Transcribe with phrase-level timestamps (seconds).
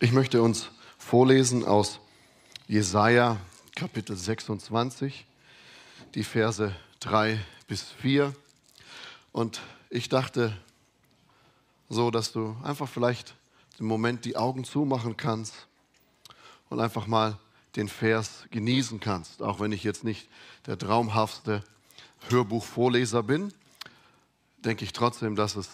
[0.00, 1.98] Ich möchte uns vorlesen aus
[2.68, 3.36] Jesaja
[3.74, 5.26] Kapitel 26,
[6.14, 8.32] die Verse 3 bis 4.
[9.32, 10.56] Und ich dachte
[11.88, 13.34] so, dass du einfach vielleicht
[13.80, 15.66] im Moment die Augen zumachen kannst
[16.70, 17.36] und einfach mal
[17.74, 20.28] den Vers genießen kannst, auch wenn ich jetzt nicht
[20.66, 21.64] der traumhaftste
[22.28, 23.52] Hörbuchvorleser bin,
[24.58, 25.68] denke ich trotzdem, dass es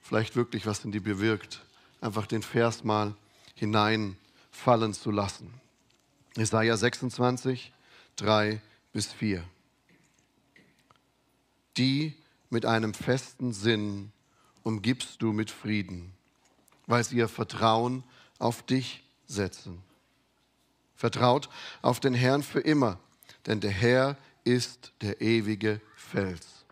[0.00, 1.60] vielleicht wirklich was in dir bewirkt,
[2.00, 3.14] einfach den Vers mal
[3.56, 5.52] hineinfallen zu lassen.
[6.36, 7.72] Jesaja 26,
[8.16, 8.60] 3
[8.92, 9.42] bis 4.
[11.76, 12.14] Die
[12.50, 14.12] mit einem festen Sinn
[14.62, 16.12] umgibst du mit Frieden,
[16.86, 18.04] weil sie ihr Vertrauen
[18.38, 19.82] auf dich setzen.
[20.94, 21.48] Vertraut
[21.82, 22.98] auf den Herrn für immer,
[23.46, 26.64] denn der Herr ist der ewige Fels.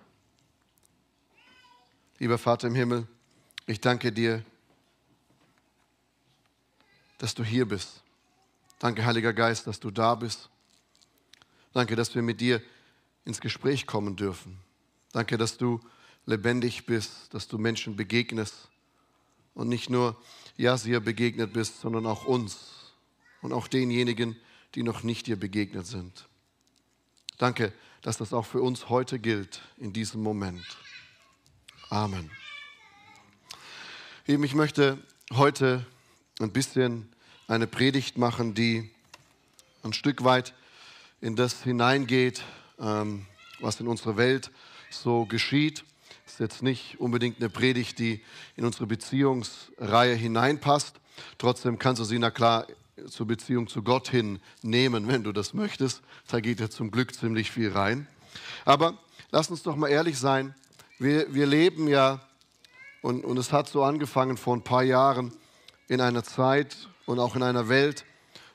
[2.19, 3.06] Lieber Vater im Himmel,
[3.66, 4.44] ich danke dir,
[7.24, 8.02] dass du hier bist.
[8.78, 10.50] Danke, Heiliger Geist, dass du da bist.
[11.72, 12.61] Danke, dass wir mit dir
[13.25, 14.58] ins Gespräch kommen dürfen.
[15.11, 15.81] Danke, dass du
[16.27, 18.69] lebendig bist, dass du Menschen begegnest
[19.55, 20.20] und nicht nur
[20.58, 22.92] Jasir begegnet bist, sondern auch uns
[23.41, 24.36] und auch denjenigen,
[24.75, 26.28] die noch nicht dir begegnet sind.
[27.38, 27.72] Danke,
[28.03, 30.77] dass das auch für uns heute gilt, in diesem Moment.
[31.88, 32.31] Amen.
[34.27, 34.98] Ich möchte
[35.33, 35.86] heute
[36.38, 37.13] ein bisschen
[37.48, 38.91] eine Predigt machen, die
[39.83, 40.55] ein Stück weit
[41.20, 42.42] in das hineingeht,
[42.81, 43.27] ähm,
[43.61, 44.50] was in unserer Welt
[44.91, 45.84] so geschieht.
[46.27, 48.22] Es ist jetzt nicht unbedingt eine Predigt, die
[48.56, 50.97] in unsere Beziehungsreihe hineinpasst.
[51.39, 52.67] Trotzdem kannst du sie, na klar,
[53.09, 56.03] zur Beziehung zu Gott hin nehmen, wenn du das möchtest.
[56.28, 58.06] Da geht ja zum Glück ziemlich viel rein.
[58.65, 58.98] Aber
[59.31, 60.55] lass uns doch mal ehrlich sein.
[60.98, 62.20] Wir, wir leben ja,
[63.03, 65.33] und, und es hat so angefangen vor ein paar Jahren,
[65.89, 68.05] in einer Zeit und auch in einer Welt,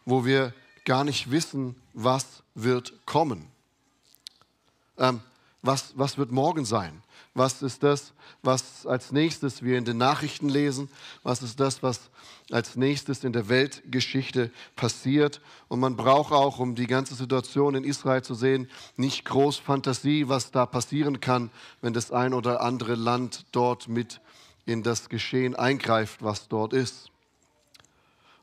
[0.06, 0.54] wo wir
[0.86, 3.48] gar nicht wissen, was wird kommen.
[4.98, 5.22] Ähm,
[5.62, 7.04] was, was wird morgen sein?
[7.34, 10.90] Was ist das, was als nächstes wir in den Nachrichten lesen?
[11.24, 12.10] Was ist das, was
[12.50, 15.42] als nächstes in der Weltgeschichte passiert?
[15.68, 20.28] Und man braucht auch, um die ganze Situation in Israel zu sehen, nicht groß Fantasie,
[20.28, 24.22] was da passieren kann, wenn das ein oder andere Land dort mit
[24.66, 27.12] in das Geschehen eingreift, was dort ist.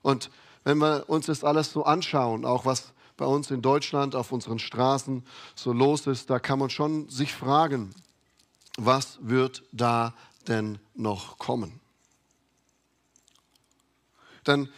[0.06, 0.30] Und
[0.62, 4.60] wenn wir uns das alles so anschauen, auch was bei uns in Deutschland auf unseren
[4.60, 7.92] Straßen so los ist, da kann man schon sich fragen,
[8.78, 10.14] was wird da
[10.46, 11.80] denn noch kommen?
[14.44, 14.68] Dann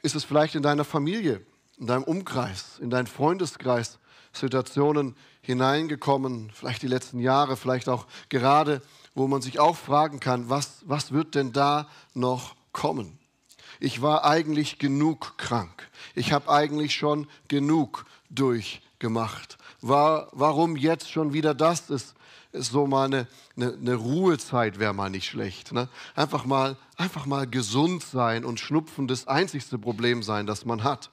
[0.00, 1.44] ist es vielleicht in deiner Familie,
[1.76, 3.98] in deinem Umkreis, in deinem Freundeskreis
[4.32, 8.80] Situationen hineingekommen, vielleicht die letzten Jahre, vielleicht auch gerade,
[9.14, 13.18] wo man sich auch fragen kann, was, was wird denn da noch kommen?
[13.80, 15.88] Ich war eigentlich genug krank.
[16.14, 19.58] Ich habe eigentlich schon genug durchgemacht.
[19.80, 21.90] War, warum jetzt schon wieder das?
[21.90, 22.14] Ist,
[22.52, 23.26] ist so mal eine,
[23.56, 25.72] eine, eine Ruhezeit wäre mal nicht schlecht.
[25.72, 25.88] Ne?
[26.14, 31.10] Einfach, mal, einfach mal gesund sein und Schnupfen das einzigste Problem sein, das man hat.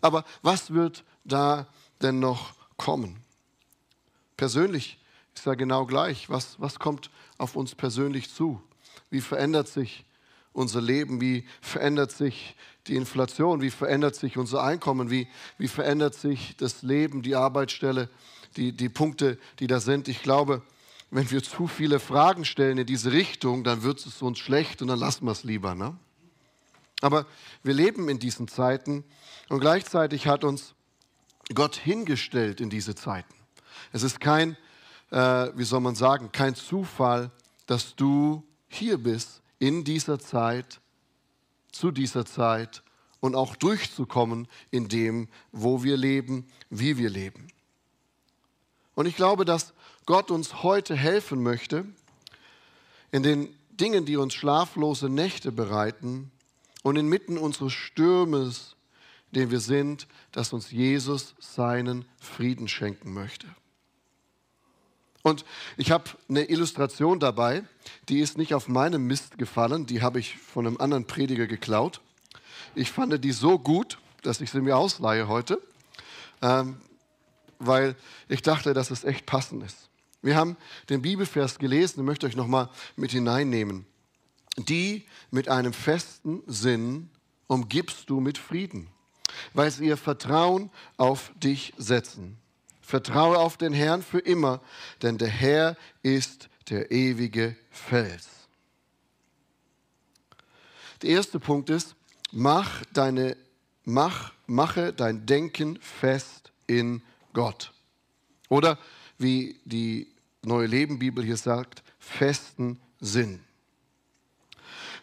[0.00, 1.66] Aber was wird da
[2.00, 3.16] denn noch kommen?
[4.36, 4.98] Persönlich
[5.34, 6.30] ist ja genau gleich.
[6.30, 8.62] Was, was kommt auf uns persönlich zu?
[9.10, 10.04] Wie verändert sich
[10.58, 11.20] unser Leben?
[11.20, 12.56] Wie verändert sich
[12.88, 13.62] die Inflation?
[13.62, 15.10] Wie verändert sich unser Einkommen?
[15.10, 18.10] Wie, wie verändert sich das Leben, die Arbeitsstelle,
[18.56, 20.08] die, die Punkte, die da sind?
[20.08, 20.62] Ich glaube,
[21.10, 24.88] wenn wir zu viele Fragen stellen in diese Richtung, dann wird es uns schlecht und
[24.88, 25.74] dann lassen wir es lieber.
[25.74, 25.96] Ne?
[27.00, 27.24] Aber
[27.62, 29.04] wir leben in diesen Zeiten
[29.48, 30.74] und gleichzeitig hat uns
[31.54, 33.34] Gott hingestellt in diese Zeiten.
[33.92, 34.56] Es ist kein,
[35.10, 37.30] äh, wie soll man sagen, kein Zufall,
[37.66, 40.80] dass du hier bist in dieser Zeit,
[41.72, 42.82] zu dieser Zeit
[43.20, 47.48] und auch durchzukommen in dem, wo wir leben, wie wir leben.
[48.94, 49.74] Und ich glaube, dass
[50.06, 51.84] Gott uns heute helfen möchte,
[53.12, 56.30] in den Dingen, die uns schlaflose Nächte bereiten
[56.82, 58.76] und inmitten unseres Stürmes,
[59.32, 63.46] den wir sind, dass uns Jesus seinen Frieden schenken möchte.
[65.28, 65.44] Und
[65.76, 67.62] ich habe eine Illustration dabei,
[68.08, 72.00] die ist nicht auf meinem Mist gefallen, die habe ich von einem anderen Prediger geklaut.
[72.74, 75.60] Ich fand die so gut, dass ich sie mir ausleihe heute,
[76.40, 76.80] ähm,
[77.58, 77.94] weil
[78.28, 79.90] ich dachte, dass es echt passend ist.
[80.22, 80.56] Wir haben
[80.88, 83.84] den Bibelvers gelesen, ich möchte euch nochmal mit hineinnehmen.
[84.56, 87.10] Die mit einem festen Sinn
[87.48, 88.88] umgibst du mit Frieden,
[89.52, 92.38] weil sie ihr Vertrauen auf dich setzen.
[92.88, 94.62] Vertraue auf den Herrn für immer,
[95.02, 98.26] denn der Herr ist der ewige Fels.
[101.02, 101.96] Der erste Punkt ist,
[102.32, 103.36] mach deine,
[103.84, 107.02] mach, mache dein Denken fest in
[107.34, 107.74] Gott.
[108.48, 108.78] Oder
[109.18, 110.10] wie die
[110.42, 113.40] Neue Leben Bibel hier sagt, festen Sinn.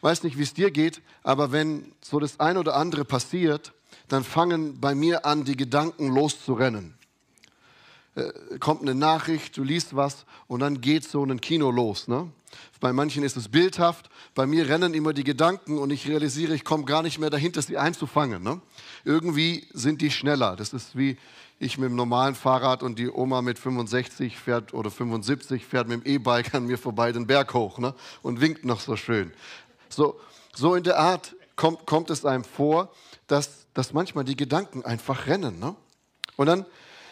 [0.01, 3.73] Weiß nicht, wie es dir geht, aber wenn so das ein oder andere passiert,
[4.07, 6.95] dann fangen bei mir an, die Gedanken loszurennen.
[8.15, 12.07] Äh, kommt eine Nachricht, du liest was und dann geht so ein Kino los.
[12.07, 12.31] Ne?
[12.79, 16.63] Bei manchen ist es bildhaft, bei mir rennen immer die Gedanken und ich realisiere, ich
[16.63, 18.41] komme gar nicht mehr dahinter, sie einzufangen.
[18.41, 18.61] Ne?
[19.03, 20.55] Irgendwie sind die schneller.
[20.55, 21.17] Das ist wie
[21.59, 26.05] ich mit dem normalen Fahrrad und die Oma mit 65 fährt oder 75 fährt mit
[26.05, 27.93] dem E-Bike an mir vorbei den Berg hoch ne?
[28.21, 29.33] und winkt noch so schön.
[29.89, 30.19] So,
[30.53, 32.93] so in der Art kommt, kommt es einem vor,
[33.27, 35.59] dass, dass manchmal die Gedanken einfach rennen.
[35.59, 35.75] Ne?
[36.37, 36.65] Und dann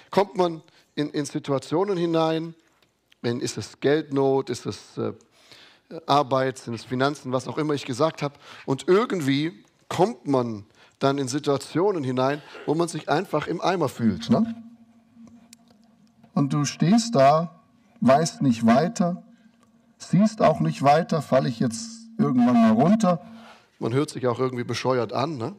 [0.09, 0.61] kommt man
[0.95, 2.55] in, in Situationen hinein,
[3.21, 5.13] wenn ist es Geldnot, ist es äh,
[6.05, 8.35] Arbeit, sind es Finanzen, was auch immer ich gesagt habe.
[8.65, 10.65] Und irgendwie kommt man
[10.99, 14.29] dann in Situationen hinein, wo man sich einfach im Eimer fühlt.
[14.29, 14.55] Ne?
[16.33, 17.61] Und du stehst da,
[18.01, 19.23] weißt nicht weiter,
[19.97, 23.21] siehst auch nicht weiter, falle ich jetzt irgendwann mal runter.
[23.79, 25.37] Man hört sich auch irgendwie bescheuert an.
[25.37, 25.55] Ne?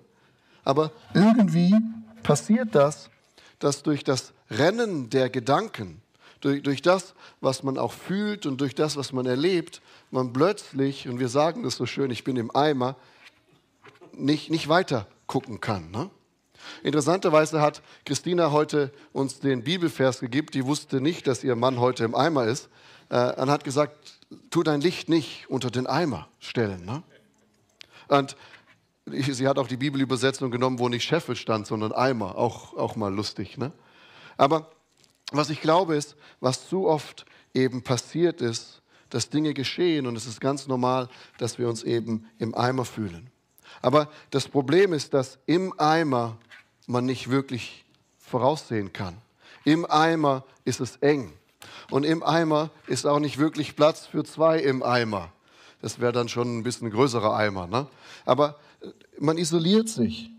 [0.65, 1.75] Aber irgendwie
[2.23, 3.11] passiert das,
[3.59, 6.03] dass durch das Rennen der Gedanken,
[6.41, 9.81] durch, durch das, was man auch fühlt und durch das, was man erlebt,
[10.11, 12.97] man plötzlich, und wir sagen das so schön, ich bin im Eimer,
[14.13, 15.91] nicht, nicht weiter gucken kann.
[15.91, 16.11] Ne?
[16.83, 22.05] Interessanterweise hat Christina heute uns den Bibelvers gegeben, die wusste nicht, dass ihr Mann heute
[22.05, 22.69] im Eimer ist,
[23.09, 24.19] äh, und hat gesagt,
[24.51, 26.85] tu dein Licht nicht unter den Eimer stellen.
[26.85, 27.03] Ne?
[28.09, 28.37] Und
[29.07, 32.37] sie hat auch die Bibelübersetzung genommen, wo nicht Scheffel stand, sondern Eimer.
[32.37, 33.59] Auch, auch mal lustig.
[33.59, 33.73] Ne?
[34.37, 34.71] Aber
[35.33, 40.27] was ich glaube ist, was zu oft eben passiert ist, dass Dinge geschehen und es
[40.27, 41.09] ist ganz normal,
[41.39, 43.31] dass wir uns eben im Eimer fühlen.
[43.81, 46.39] Aber das Problem ist, dass im Eimer
[46.87, 47.85] man nicht wirklich
[48.19, 49.17] voraussehen kann.
[49.65, 51.33] Im Eimer ist es eng.
[51.91, 55.33] Und im Eimer ist auch nicht wirklich Platz für zwei im Eimer.
[55.81, 57.67] Das wäre dann schon ein bisschen größerer Eimer.
[57.67, 57.87] Ne?
[58.25, 58.59] Aber
[59.19, 60.31] man isoliert sich.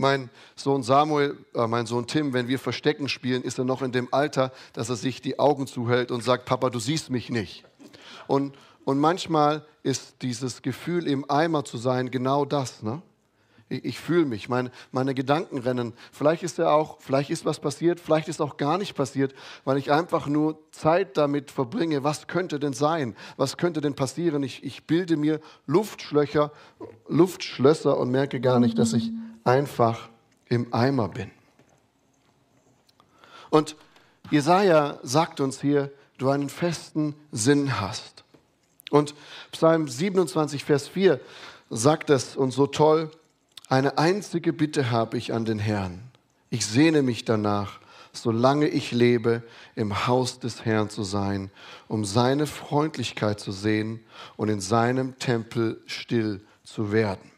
[0.00, 3.92] Mein Sohn Samuel, äh, mein Sohn Tim, wenn wir Verstecken spielen, ist er noch in
[3.92, 7.64] dem Alter, dass er sich die Augen zuhält und sagt, Papa, du siehst mich nicht.
[8.26, 8.56] Und,
[8.86, 12.82] und manchmal ist dieses Gefühl, im Eimer zu sein, genau das.
[12.82, 13.02] Ne?
[13.68, 15.92] Ich, ich fühle mich, meine, meine Gedanken rennen.
[16.12, 19.34] Vielleicht ist ja auch, vielleicht ist was passiert, vielleicht ist auch gar nicht passiert,
[19.66, 22.04] weil ich einfach nur Zeit damit verbringe.
[22.04, 23.14] Was könnte denn sein?
[23.36, 24.42] Was könnte denn passieren?
[24.44, 26.52] Ich, ich bilde mir Luftschlöcher,
[27.06, 29.12] Luftschlösser und merke gar nicht, dass ich
[29.44, 30.08] einfach
[30.48, 31.30] im Eimer bin.
[33.50, 33.76] Und
[34.30, 38.24] Jesaja sagt uns hier, du einen festen Sinn hast.
[38.90, 39.14] Und
[39.52, 41.20] Psalm 27, Vers 4
[41.70, 43.10] sagt es uns so toll,
[43.68, 46.02] eine einzige Bitte habe ich an den Herrn.
[46.50, 47.78] Ich sehne mich danach,
[48.12, 49.44] solange ich lebe,
[49.76, 51.50] im Haus des Herrn zu sein,
[51.86, 54.00] um seine Freundlichkeit zu sehen
[54.36, 57.30] und in seinem Tempel still zu werden.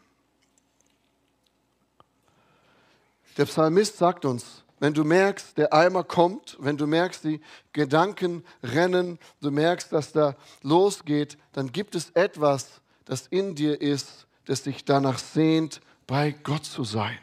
[3.37, 7.41] Der Psalmist sagt uns, wenn du merkst, der Eimer kommt, wenn du merkst, die
[7.71, 14.27] Gedanken rennen, du merkst, dass da losgeht, dann gibt es etwas, das in dir ist,
[14.45, 17.17] das dich danach sehnt, bei Gott zu sein,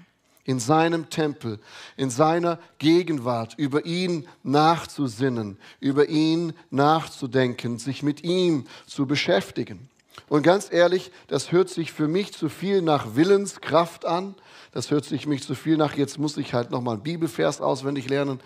[0.45, 1.61] in seinem Tempel,
[1.97, 9.90] in seiner Gegenwart, über ihn nachzusinnen, über ihn nachzudenken, sich mit ihm zu beschäftigen.
[10.29, 14.35] Und ganz ehrlich, das hört sich für mich zu viel nach Willenskraft an.
[14.73, 18.09] Das hört sich mich zu viel nach, jetzt muss ich halt nochmal einen Bibelvers auswendig
[18.09, 18.41] lernen.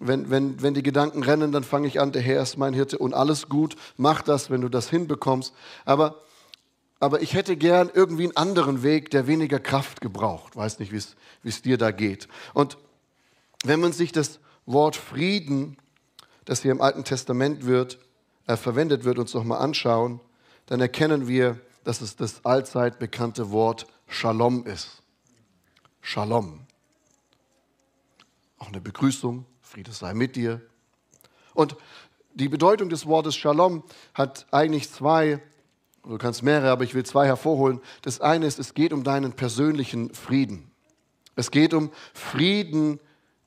[0.00, 2.98] Wenn, wenn, wenn die Gedanken rennen, dann fange ich an, der Herr ist mein Hirte
[2.98, 5.52] und alles gut, mach das, wenn du das hinbekommst.
[5.84, 6.16] Aber
[7.00, 10.56] aber ich hätte gern irgendwie einen anderen Weg, der weniger Kraft gebraucht.
[10.56, 10.98] Weiß nicht, wie
[11.48, 12.28] es dir da geht.
[12.54, 12.76] Und
[13.64, 15.76] wenn man sich das Wort Frieden,
[16.44, 17.98] das hier im Alten Testament wird,
[18.46, 20.20] äh, verwendet wird, uns nochmal anschauen,
[20.66, 25.02] dann erkennen wir, dass es das allzeit bekannte Wort Shalom ist.
[26.00, 26.60] Shalom.
[28.58, 30.60] Auch eine Begrüßung, Friede sei mit dir.
[31.54, 31.76] Und
[32.34, 33.82] die Bedeutung des Wortes Shalom
[34.14, 35.40] hat eigentlich zwei
[36.08, 37.80] Du kannst mehrere, aber ich will zwei hervorholen.
[38.00, 40.70] Das eine ist, es geht um deinen persönlichen Frieden.
[41.36, 42.98] Es geht um Frieden,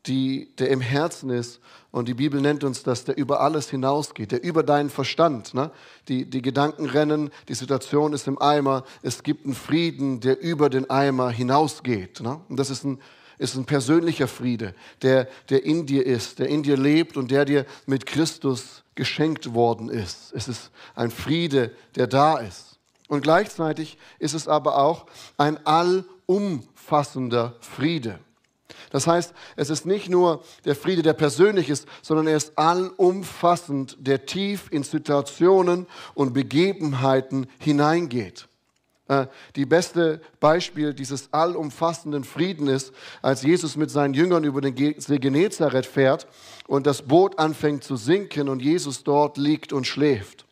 [0.06, 1.60] die, der im Herzen ist.
[1.92, 5.54] Und die Bibel nennt uns das, der über alles hinausgeht, der über deinen Verstand.
[5.54, 5.72] Ne?
[6.08, 8.84] Die, die Gedanken rennen, die Situation ist im Eimer.
[9.02, 12.22] Es gibt einen Frieden, der über den Eimer hinausgeht.
[12.22, 12.40] Ne?
[12.50, 13.00] Und das ist ein,
[13.38, 17.46] ist ein persönlicher Friede, der, der in dir ist, der in dir lebt und der
[17.46, 20.32] dir mit Christus geschenkt worden ist.
[20.34, 22.80] Es ist ein Friede, der da ist.
[23.08, 25.06] Und gleichzeitig ist es aber auch
[25.38, 28.20] ein all allumfassender Friede.
[28.90, 33.98] Das heißt, es ist nicht nur der Friede, der persönlich ist, sondern er ist allumfassend,
[34.00, 38.48] der tief in Situationen und Begebenheiten hineingeht.
[39.08, 44.76] Äh, die beste Beispiel dieses allumfassenden Frieden ist, als Jesus mit seinen Jüngern über den
[45.02, 46.28] See Genezareth fährt
[46.68, 50.46] und das Boot anfängt zu sinken und Jesus dort liegt und schläft.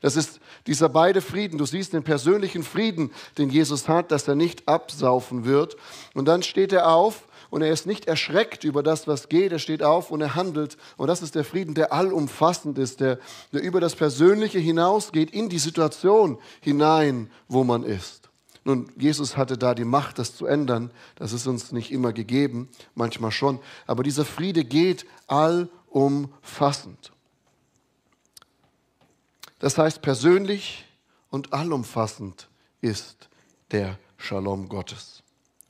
[0.00, 1.58] Das ist dieser beide Frieden.
[1.58, 5.76] Du siehst den persönlichen Frieden, den Jesus hat, dass er nicht absaufen wird.
[6.14, 9.52] Und dann steht er auf und er ist nicht erschreckt über das, was geht.
[9.52, 10.78] Er steht auf und er handelt.
[10.96, 13.18] Und das ist der Frieden, der allumfassend ist, der,
[13.52, 18.30] der über das Persönliche hinausgeht, in die Situation hinein, wo man ist.
[18.64, 20.92] Nun, Jesus hatte da die Macht, das zu ändern.
[21.16, 23.60] Das ist uns nicht immer gegeben, manchmal schon.
[23.86, 27.12] Aber dieser Friede geht allumfassend.
[29.58, 30.86] Das heißt, persönlich
[31.28, 32.48] und allumfassend
[32.80, 33.28] ist
[33.72, 35.22] der Shalom Gottes.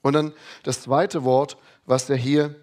[0.03, 0.33] Und dann
[0.65, 1.57] das zweite Wort,
[1.93, 2.57] was ja hier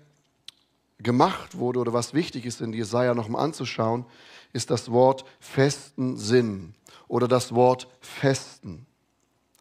[0.98, 4.08] gemacht wurde oder was wichtig ist in Jesaja nochmal anzuschauen,
[4.54, 6.74] ist das Wort festen Sinn
[7.08, 8.88] oder das Wort festen.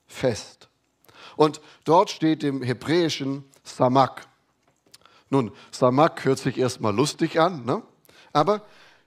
[0.06, 0.70] Fest.
[1.36, 4.26] Und dort steht im Hebräischen Samak.
[5.28, 7.82] Nun, Samak hört sich erstmal lustig an, ne?
[8.32, 8.62] aber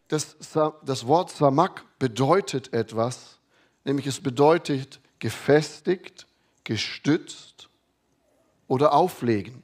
[0.10, 0.38] das,
[0.86, 3.40] das Wort Samak bedeutet etwas,
[3.84, 6.28] nämlich es bedeutet gefestigt,
[6.64, 7.68] gestützt
[8.68, 9.64] oder auflegen.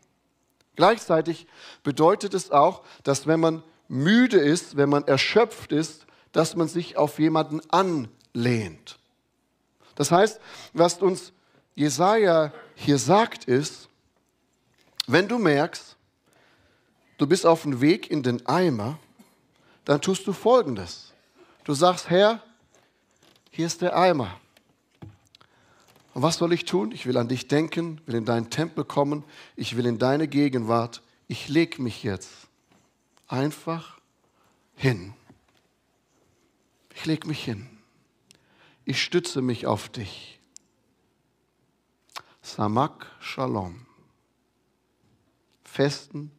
[0.78, 1.48] Gleichzeitig
[1.84, 6.98] bedeutet es auch, dass wenn man müde ist, wenn man erschöpft ist, dass man sich
[6.98, 9.00] auf jemanden anlehnt.
[9.96, 10.40] Das heißt,
[10.74, 11.34] was uns
[11.74, 13.90] Jesaja hier sagt, ist,
[15.08, 15.96] wenn du merkst,
[17.18, 19.00] du bist auf dem Weg in den Eimer,
[19.84, 21.12] dann tust du Folgendes.
[21.64, 22.44] Du sagst, Herr,
[23.50, 24.40] hier ist der Eimer.
[26.18, 26.92] Und was soll ich tun?
[26.94, 29.24] Ich will an dich denken, will in deinen Tempel kommen,
[29.56, 31.04] ich will in deine Gegenwart.
[31.28, 32.48] Ich leg mich jetzt
[33.28, 34.00] einfach
[34.76, 35.14] hin.
[36.96, 37.70] Ich leg mich hin.
[38.84, 40.40] Ich stütze mich auf dich.
[42.42, 43.86] Samak Shalom.
[45.66, 46.32] Festen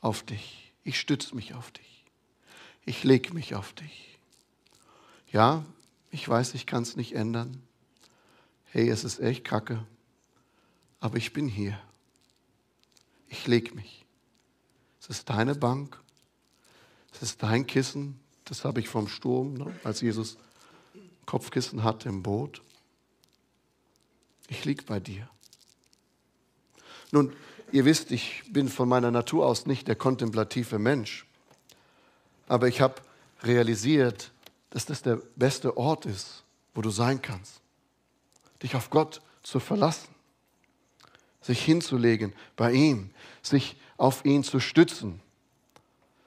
[0.00, 0.72] auf dich.
[0.84, 2.06] Ich stütze mich auf dich.
[2.86, 4.18] Ich leg mich auf dich.
[5.30, 5.66] Ja,
[6.10, 7.65] ich weiß, ich kann es nicht ändern
[8.66, 9.84] hey, es ist echt kacke,
[11.00, 11.78] aber ich bin hier.
[13.28, 14.04] Ich leg mich.
[15.00, 16.00] Es ist deine Bank,
[17.12, 20.36] es ist dein Kissen, das habe ich vom Sturm, ne, als Jesus
[21.26, 22.62] Kopfkissen hatte im Boot.
[24.48, 25.28] Ich lieg bei dir.
[27.10, 27.32] Nun,
[27.72, 31.26] ihr wisst, ich bin von meiner Natur aus nicht der kontemplative Mensch,
[32.48, 32.96] aber ich habe
[33.42, 34.32] realisiert,
[34.70, 36.44] dass das der beste Ort ist,
[36.74, 37.60] wo du sein kannst
[38.62, 40.08] dich auf Gott zu verlassen,
[41.40, 43.10] sich hinzulegen bei ihm,
[43.42, 45.20] sich auf ihn zu stützen.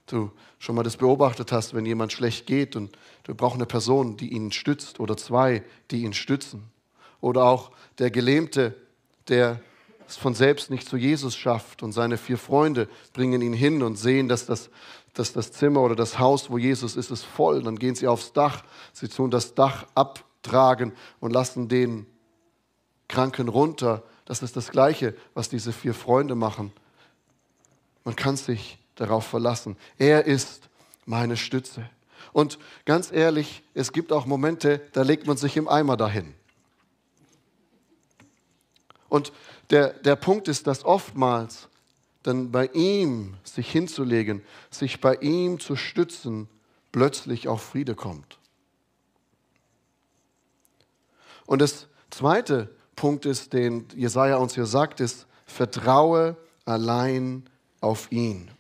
[0.08, 4.18] Du schon mal das beobachtet hast, wenn jemand schlecht geht und du brauchst eine Person,
[4.18, 6.70] die ihn stützt oder zwei, die ihn stützen.
[7.22, 8.76] Oder auch der Gelähmte,
[9.28, 9.62] der
[10.08, 13.96] es von selbst nicht zu Jesus schafft und seine vier Freunde bringen ihn hin und
[13.96, 14.70] sehen, dass das,
[15.14, 17.62] dass das Zimmer oder das Haus, wo Jesus ist, ist voll.
[17.62, 22.08] Dann gehen sie aufs Dach, sie tun das Dach abtragen und lassen den
[23.10, 24.04] Kranken runter.
[24.24, 26.72] Das ist das Gleiche, was diese vier Freunde machen.
[28.06, 29.76] Man kann sich darauf verlassen.
[29.98, 30.70] Er ist
[31.06, 31.90] meine Stütze.
[32.32, 36.34] Und ganz ehrlich, es gibt auch Momente, da legt man sich im Eimer dahin.
[39.10, 39.34] Und
[39.72, 41.68] der, der Punkt ist, dass oftmals
[42.24, 46.48] dann bei ihm sich hinzulegen, sich bei ihm zu stützen,
[46.92, 48.38] plötzlich auch Friede kommt.
[51.46, 58.52] Und das Zweite, Punkt ist, den Jesaja uns hier sagt, ist, vertraue allein auf ihn.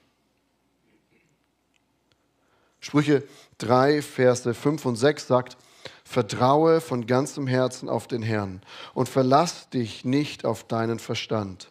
[2.79, 3.27] Sprüche
[3.57, 5.57] 3, Verse 5 und 6 sagt,
[6.05, 8.61] vertraue von ganzem Herzen auf den Herrn
[8.93, 11.69] und verlass dich nicht auf deinen Verstand.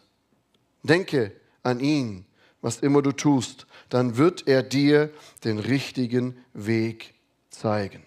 [0.83, 1.31] Denke
[1.63, 2.27] an ihn,
[2.61, 5.11] was immer du tust, dann wird er dir
[5.43, 7.15] den richtigen Weg
[7.49, 8.05] zeigen.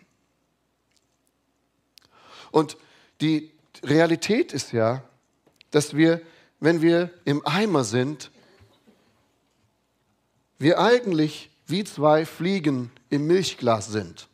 [2.53, 2.77] Und
[3.21, 3.51] die
[3.83, 5.03] Realität ist ja,
[5.71, 6.21] dass wir,
[6.61, 8.31] wenn wir im Eimer sind,
[10.59, 14.29] wir eigentlich wie zwei Fliegen im Milchglas sind.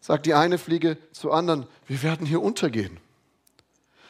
[0.00, 2.98] Sagt die eine Fliege zur anderen, wir werden hier untergehen.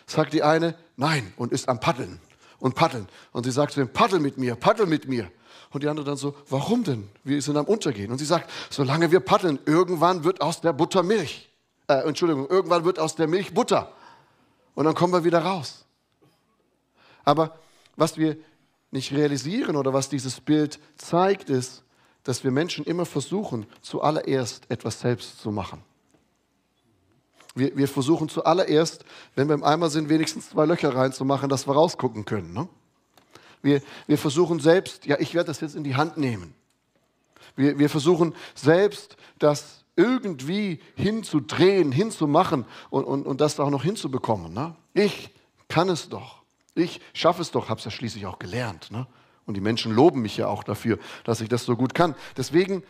[0.07, 2.21] Sagt die eine, nein, und ist am Paddeln
[2.61, 3.09] und paddeln.
[3.33, 5.31] Und sie sagt zu ihm, paddel mit mir, paddel mit mir.
[5.71, 7.09] Und die andere dann so, warum denn?
[7.25, 8.11] Wir sind am Untergehen.
[8.13, 11.50] Und sie sagt, solange wir paddeln, irgendwann wird aus der Butter Milch
[11.91, 13.93] äh, Entschuldigung, irgendwann wird aus der Milch Butter.
[14.75, 15.85] Und dann kommen wir wieder raus.
[17.25, 17.59] Aber
[17.97, 18.37] was wir
[18.91, 21.83] nicht realisieren oder was dieses Bild zeigt, ist,
[22.25, 25.83] dass wir Menschen immer versuchen, zuallererst etwas selbst zu machen.
[27.55, 29.05] Wir, wir versuchen zuallererst,
[29.35, 32.53] wenn wir im Eimer sind, wenigstens zwei Löcher reinzumachen, dass wir rausgucken können.
[32.53, 32.69] Ne?
[33.63, 36.55] Wir, wir versuchen selbst, ja, ich werde das jetzt in die Hand nehmen.
[37.57, 44.55] Wir, wir versuchen selbst, das irgendwie hinzudrehen, hinzumachen und, und, und das auch noch hinzubekommen.
[44.55, 44.75] Ne?
[44.95, 45.31] Ich
[45.69, 46.43] kann es doch.
[46.75, 48.91] Ich schaffe es doch, habe es ja schließlich auch gelernt.
[48.91, 49.07] Ne?
[49.45, 52.15] Und die Menschen loben mich ja auch dafür, dass ich das so gut kann.
[52.37, 52.83] Deswegen,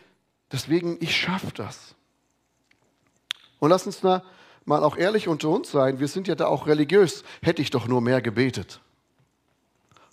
[0.51, 1.95] deswegen ich schaffe das.
[3.59, 4.23] Und lass uns da
[4.63, 5.99] mal auch ehrlich unter uns sein.
[5.99, 7.23] Wir sind ja da auch religiös.
[7.41, 8.79] Hätte ich doch nur mehr gebetet.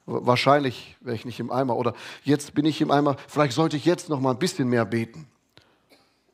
[0.07, 1.77] Wahrscheinlich wäre ich nicht im Eimer.
[1.77, 3.17] Oder jetzt bin ich im Eimer.
[3.29, 5.29] Vielleicht sollte ich jetzt noch mal ein bisschen mehr beten.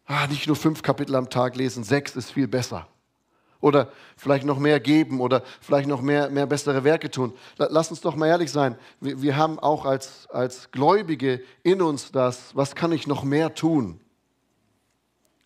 [0.06, 2.87] Ah, nicht nur fünf Kapitel am Tag lesen, sechs ist viel besser.
[3.61, 7.32] Oder vielleicht noch mehr geben oder vielleicht noch mehr, mehr bessere Werke tun.
[7.56, 8.76] Lass uns doch mal ehrlich sein.
[9.00, 13.54] Wir, wir haben auch als, als Gläubige in uns das, was kann ich noch mehr
[13.54, 14.00] tun?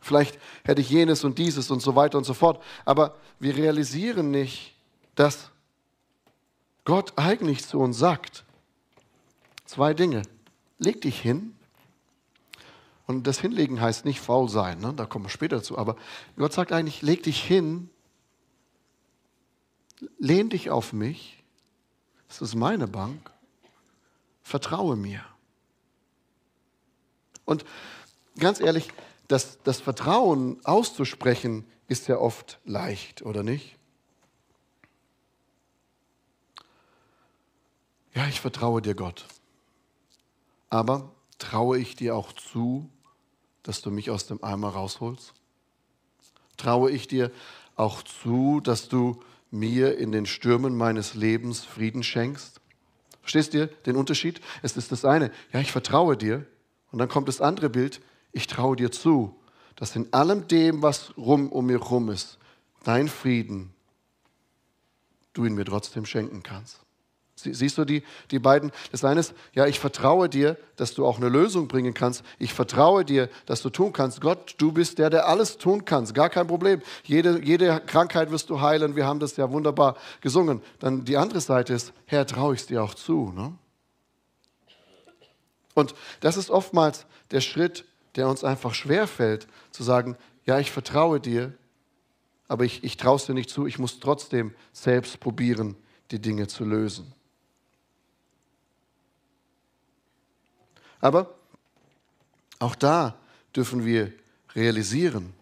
[0.01, 2.63] Vielleicht hätte ich jenes und dieses und so weiter und so fort.
[2.85, 4.75] Aber wir realisieren nicht,
[5.15, 5.51] dass
[6.85, 8.45] Gott eigentlich zu uns sagt,
[9.65, 10.23] zwei Dinge.
[10.79, 11.55] Leg dich hin.
[13.09, 14.93] Und das Hinlegen heißt nicht faul sein, ne?
[14.93, 15.79] da kommen wir später zu.
[15.79, 15.97] Aber
[16.37, 17.89] Gott sagt eigentlich, leg dich hin,
[20.19, 21.43] lehn dich auf mich,
[22.29, 23.33] das ist meine Bank,
[24.43, 25.25] vertraue mir.
[27.47, 27.65] Und
[28.39, 28.91] ganz ehrlich,
[29.27, 33.79] das, das Vertrauen auszusprechen ist ja oft leicht, oder nicht?
[38.15, 39.25] Ja, ich vertraue dir, Gott.
[40.69, 42.91] Aber traue ich dir auch zu,
[43.69, 45.35] dass du mich aus dem Eimer rausholst?
[46.57, 47.31] Traue ich dir
[47.77, 49.21] auch zu, dass du
[49.51, 52.63] mir in den Stürmen meines Lebens Frieden schenkst?
[53.21, 54.41] Verstehst du den Unterschied?
[54.63, 56.47] Es ist das eine, ja, ich vertraue dir.
[56.93, 58.01] Und dann kommt das andere Bild,
[58.33, 59.39] ich traue dir zu,
[59.77, 62.39] dass in allem dem, was rum um mir rum ist,
[62.85, 63.75] dein Frieden,
[65.35, 66.81] du ihn mir trotzdem schenken kannst.
[67.39, 68.73] Siehst du die, die beiden?
[68.91, 72.25] Das eine ist, ja, ich vertraue dir, dass du auch eine Lösung bringen kannst.
[72.41, 74.21] Ich vertraue dir, dass du tun kannst.
[74.21, 76.15] Gott, du bist der, der alles tun kannst.
[76.15, 76.83] Gar kein Problem.
[77.05, 78.97] Jede, jede Krankheit wirst du heilen.
[78.97, 80.63] Wir haben das ja wunderbar gesungen.
[80.81, 83.33] Dann die andere Seite ist, Herr, traue ich es dir auch zu.
[83.33, 83.53] Ne?
[85.75, 87.85] Und das ist oftmals der Schritt,
[88.17, 91.53] der uns einfach schwerfällt, zu sagen, ja, ich vertraue dir,
[92.49, 93.67] aber ich, ich traue es dir nicht zu.
[93.67, 95.77] Ich muss trotzdem selbst probieren,
[96.11, 97.15] die Dinge zu lösen.
[101.01, 101.35] Aber
[102.59, 103.17] auch da
[103.55, 104.13] dürfen wir
[104.55, 105.33] realisieren.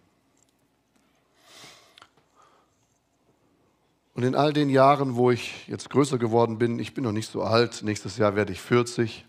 [4.14, 7.31] Und in all den Jahren, wo ich jetzt größer geworden bin, ich bin noch nicht
[7.31, 9.27] so alt, nächstes Jahr werde ich 40,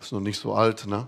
[0.00, 1.06] ist noch nicht so alt, ne?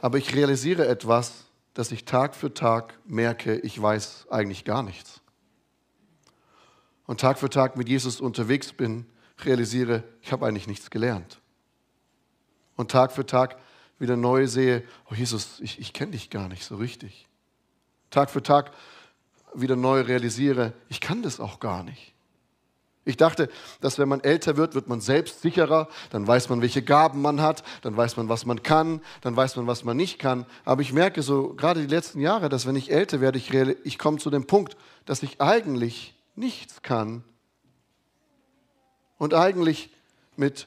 [0.00, 5.20] Aber ich realisiere etwas, dass ich Tag für Tag merke, ich weiß eigentlich gar nichts.
[7.06, 9.06] Und Tag für Tag mit Jesus unterwegs bin,
[9.44, 11.38] realisiere, ich habe eigentlich nichts gelernt
[12.76, 13.56] und Tag für Tag
[13.98, 17.26] wieder neu sehe, oh Jesus, ich, ich kenne dich gar nicht so richtig.
[18.10, 18.72] Tag für Tag
[19.54, 22.14] wieder neu realisiere, ich kann das auch gar nicht.
[23.06, 23.50] Ich dachte,
[23.82, 27.62] dass wenn man älter wird, wird man selbstsicherer, dann weiß man, welche Gaben man hat,
[27.82, 30.46] dann weiß man, was man kann, dann weiß man, was man nicht kann.
[30.64, 33.98] Aber ich merke so, gerade die letzten Jahre, dass wenn ich älter werde, ich, ich
[33.98, 37.24] komme zu dem Punkt, dass ich eigentlich nichts kann
[39.18, 39.90] und eigentlich
[40.36, 40.66] mit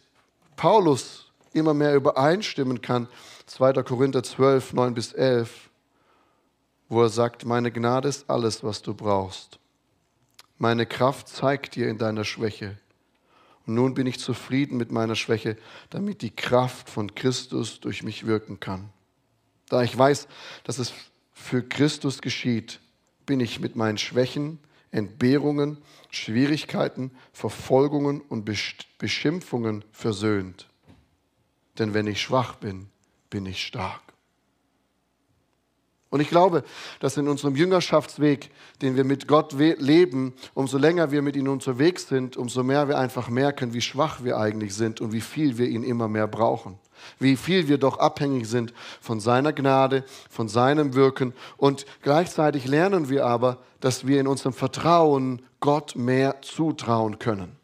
[0.55, 1.26] Paulus
[1.57, 3.07] immer mehr übereinstimmen kann.
[3.47, 3.73] 2.
[3.83, 5.69] Korinther 12, 9 bis 11,
[6.89, 9.59] wo er sagt, meine Gnade ist alles, was du brauchst.
[10.57, 12.77] Meine Kraft zeigt dir in deiner Schwäche.
[13.65, 15.57] Und nun bin ich zufrieden mit meiner Schwäche,
[15.89, 18.89] damit die Kraft von Christus durch mich wirken kann.
[19.69, 20.27] Da ich weiß,
[20.63, 20.93] dass es
[21.33, 22.79] für Christus geschieht,
[23.25, 24.59] bin ich mit meinen Schwächen,
[24.91, 25.77] Entbehrungen,
[26.09, 28.49] Schwierigkeiten, Verfolgungen und
[28.97, 30.67] Beschimpfungen versöhnt
[31.79, 32.89] denn wenn ich schwach bin,
[33.29, 34.01] bin ich stark.
[36.09, 36.63] Und ich glaube,
[37.01, 38.49] dass in unserem Jüngerschaftsweg,
[38.81, 42.97] den wir mit Gott leben, umso länger wir mit ihm unterwegs sind, umso mehr wir
[42.97, 46.79] einfach merken, wie schwach wir eigentlich sind und wie viel wir ihn immer mehr brauchen.
[47.19, 51.33] Wie viel wir doch abhängig sind von seiner Gnade, von seinem Wirken.
[51.57, 57.57] Und gleichzeitig lernen wir aber, dass wir in unserem Vertrauen Gott mehr zutrauen können.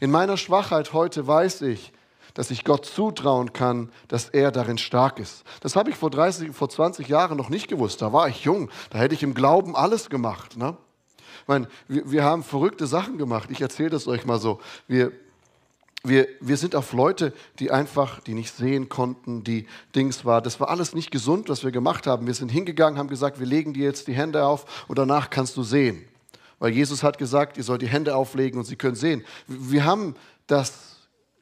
[0.00, 1.92] In meiner Schwachheit heute weiß ich,
[2.34, 5.44] dass ich Gott zutrauen kann, dass er darin stark ist.
[5.60, 8.02] Das habe ich vor 30, vor 20 Jahren noch nicht gewusst.
[8.02, 8.70] Da war ich jung.
[8.90, 10.56] Da hätte ich im Glauben alles gemacht.
[10.56, 10.76] Ne?
[11.42, 13.50] Ich meine, wir, wir haben verrückte Sachen gemacht.
[13.50, 14.60] Ich erzähle das euch mal so.
[14.88, 15.12] Wir,
[16.02, 20.42] wir, wir sind auf Leute, die einfach, die nicht sehen konnten, die Dings war.
[20.42, 22.26] Das war alles nicht gesund, was wir gemacht haben.
[22.26, 25.56] Wir sind hingegangen, haben gesagt, wir legen dir jetzt die Hände auf und danach kannst
[25.56, 26.04] du sehen.
[26.58, 29.24] Weil Jesus hat gesagt, ihr sollt die Hände auflegen und sie können sehen.
[29.46, 30.14] Wir haben
[30.46, 30.93] das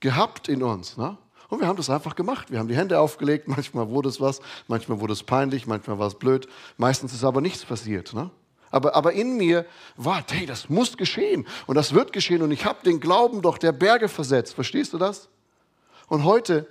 [0.03, 0.99] gehabt in uns.
[0.99, 1.17] Ne?
[1.49, 2.51] Und wir haben das einfach gemacht.
[2.51, 3.49] Wir haben die Hände aufgelegt.
[3.49, 6.47] Manchmal wurde es was, manchmal wurde es peinlich, manchmal war es blöd.
[6.77, 8.13] Meistens ist aber nichts passiert.
[8.13, 8.31] Ne?
[8.71, 9.65] Aber, aber in mir
[9.97, 13.59] war, hey, das muss geschehen und das wird geschehen und ich habe den Glauben doch
[13.59, 14.55] der Berge versetzt.
[14.55, 15.29] Verstehst du das?
[16.09, 16.67] Und heute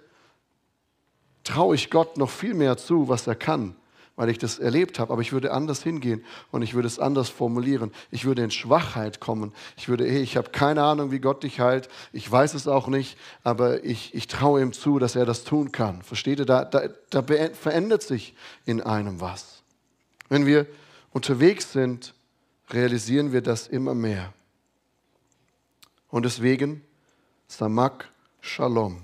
[1.43, 3.75] traue ich Gott noch viel mehr zu, was er kann,
[4.15, 5.13] weil ich das erlebt habe.
[5.13, 7.91] Aber ich würde anders hingehen und ich würde es anders formulieren.
[8.11, 9.53] Ich würde in Schwachheit kommen.
[9.77, 11.89] Ich würde, hey, ich habe keine Ahnung, wie Gott dich heilt.
[12.13, 15.71] Ich weiß es auch nicht, aber ich, ich traue ihm zu, dass er das tun
[15.71, 16.01] kann.
[16.01, 16.45] Versteht ihr?
[16.45, 19.63] Da, da, da verändert sich in einem was.
[20.29, 20.67] Wenn wir
[21.11, 22.13] unterwegs sind,
[22.69, 24.33] realisieren wir das immer mehr.
[26.09, 26.83] Und deswegen,
[27.47, 28.09] Samak
[28.41, 29.01] Shalom.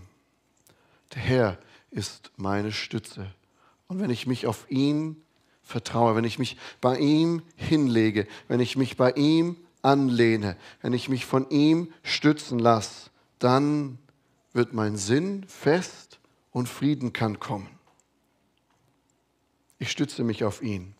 [1.13, 1.58] Der Herr
[1.91, 3.28] ist meine Stütze.
[3.88, 5.21] Und wenn ich mich auf ihn
[5.63, 11.10] vertraue, wenn ich mich bei ihm hinlege, wenn ich mich bei ihm anlehne, wenn ich
[11.10, 13.97] mich von ihm stützen lasse, dann
[14.54, 16.19] wird mein Sinn fest
[16.52, 17.69] und Frieden kann kommen.
[19.80, 20.95] Ich stütze mich auf ihn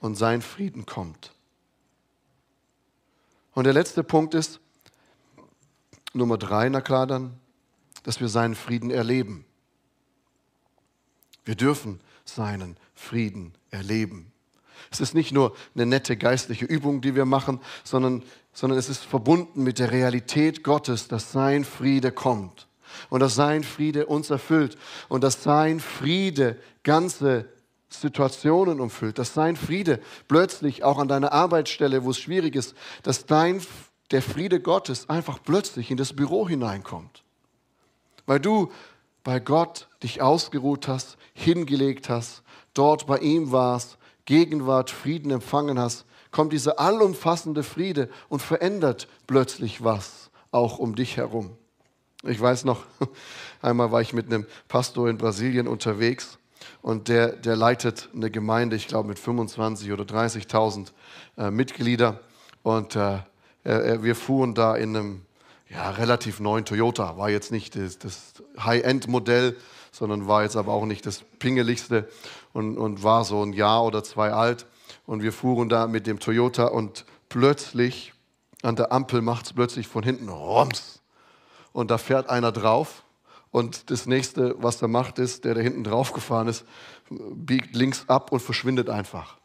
[0.00, 1.34] und sein Frieden kommt.
[3.54, 4.60] Und der letzte Punkt ist,
[6.14, 7.38] Nummer drei, na klar dann,
[8.04, 9.44] dass wir seinen Frieden erleben.
[11.48, 14.30] Wir dürfen seinen Frieden erleben.
[14.90, 19.02] Es ist nicht nur eine nette geistliche Übung, die wir machen, sondern, sondern es ist
[19.02, 22.68] verbunden mit der Realität Gottes, dass sein Friede kommt
[23.08, 24.76] und dass sein Friede uns erfüllt
[25.08, 27.46] und dass sein Friede ganze
[27.88, 33.24] Situationen umfüllt, dass sein Friede plötzlich auch an deiner Arbeitsstelle, wo es schwierig ist, dass
[33.24, 33.62] dein,
[34.10, 37.22] der Friede Gottes einfach plötzlich in das Büro hineinkommt.
[38.26, 38.70] Weil du
[39.24, 42.42] bei Gott dich ausgeruht hast, hingelegt hast,
[42.74, 49.82] dort bei ihm warst, Gegenwart, Frieden empfangen hast, kommt dieser allumfassende Friede und verändert plötzlich
[49.82, 51.50] was auch um dich herum.
[52.24, 52.84] Ich weiß noch,
[53.62, 56.38] einmal war ich mit einem Pastor in Brasilien unterwegs
[56.82, 60.88] und der, der leitet eine Gemeinde, ich glaube mit 25 oder 30.000
[61.36, 62.20] äh, Mitglieder.
[62.62, 63.18] Und äh,
[63.64, 65.22] er, wir fuhren da in einem
[65.70, 67.16] ja, relativ neuen Toyota.
[67.16, 69.56] War jetzt nicht das, das High-End-Modell,
[69.98, 72.08] sondern war jetzt aber auch nicht das pingeligste
[72.52, 74.66] und, und war so ein Jahr oder zwei alt.
[75.06, 78.12] Und wir fuhren da mit dem Toyota und plötzlich
[78.62, 81.02] an der Ampel macht es plötzlich von hinten Roms.
[81.72, 83.02] Und da fährt einer drauf
[83.50, 86.64] und das nächste, was er macht, ist, der da hinten drauf gefahren ist,
[87.10, 89.36] biegt links ab und verschwindet einfach.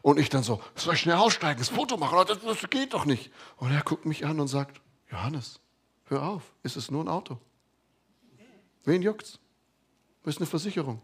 [0.00, 2.16] Und ich dann so, soll ich schnell aussteigen, das Foto machen?
[2.26, 3.30] Das, das geht doch nicht.
[3.56, 5.60] Und er guckt mich an und sagt, Johannes,
[6.04, 7.38] hör auf, ist es nur ein Auto?
[8.84, 9.38] Wen juckt's?
[10.24, 11.00] Das ist eine Versicherung.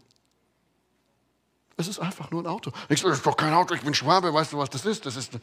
[1.77, 2.71] Es ist einfach nur ein Auto.
[2.89, 5.05] Ich sage, das ist doch kein Auto, ich bin Schwabe, weißt du, was das ist?
[5.05, 5.33] Das ist,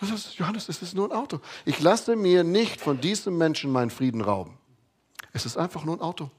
[0.00, 1.40] das ist Johannes, das ist nur ein Auto.
[1.64, 4.58] Ich lasse mir nicht von diesem Menschen meinen Frieden rauben.
[5.32, 6.30] Es ist einfach nur ein Auto.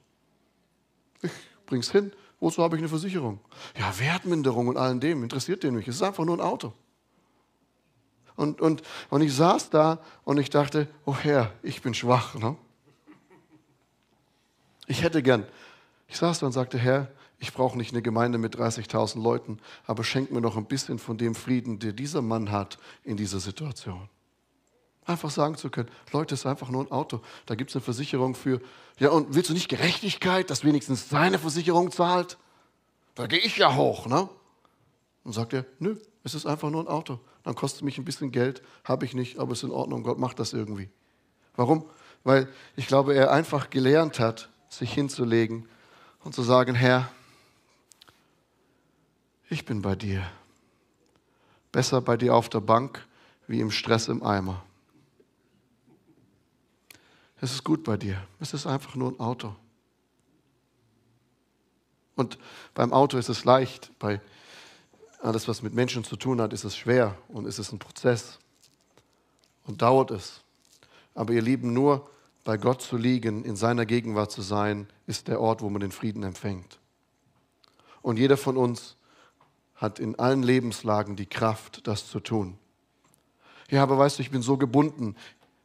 [1.21, 1.31] Ich
[1.65, 2.11] bring's hin.
[2.39, 3.39] Wozu habe ich eine Versicherung?
[3.77, 5.87] Ja, Wertminderung und allem dem interessiert den nicht.
[5.87, 6.73] Es ist einfach nur ein Auto.
[8.35, 12.33] Und, und, und ich saß da und ich dachte, oh Herr, ich bin schwach.
[12.33, 12.55] Ne?
[14.91, 15.45] Ich hätte gern.
[16.09, 17.07] Ich saß da und sagte, Herr,
[17.39, 21.17] ich brauche nicht eine Gemeinde mit 30.000 Leuten, aber schenk mir noch ein bisschen von
[21.17, 24.09] dem Frieden, der dieser Mann hat in dieser Situation.
[25.05, 27.21] Einfach sagen zu können, Leute, es ist einfach nur ein Auto.
[27.45, 28.59] Da gibt es eine Versicherung für.
[28.99, 32.37] Ja, und willst du nicht Gerechtigkeit, dass wenigstens seine Versicherung zahlt?
[33.15, 34.27] Da gehe ich ja hoch, ne?
[35.23, 37.17] Und sagt er, nö, es ist einfach nur ein Auto.
[37.43, 40.19] Dann kostet mich ein bisschen Geld, habe ich nicht, aber es ist in Ordnung, Gott
[40.19, 40.89] macht das irgendwie.
[41.55, 41.85] Warum?
[42.25, 45.67] Weil ich glaube, er einfach gelernt hat, sich hinzulegen
[46.23, 47.11] und zu sagen, Herr,
[49.49, 50.25] ich bin bei dir.
[51.71, 53.05] Besser bei dir auf der Bank
[53.47, 54.63] wie im Stress im Eimer.
[57.41, 58.25] Es ist gut bei dir.
[58.39, 59.55] Es ist einfach nur ein Auto.
[62.15, 62.37] Und
[62.73, 64.21] beim Auto ist es leicht, bei
[65.21, 68.39] alles, was mit Menschen zu tun hat, ist es schwer und ist es ein Prozess
[69.65, 70.41] und dauert es.
[71.13, 72.09] Aber ihr Lieben, nur
[72.43, 75.91] bei Gott zu liegen, in seiner Gegenwart zu sein, ist der Ort, wo man den
[75.91, 76.79] Frieden empfängt.
[78.01, 78.95] Und jeder von uns
[79.75, 82.57] hat in allen Lebenslagen die Kraft, das zu tun.
[83.69, 85.15] Ja, aber weißt du, ich bin so gebunden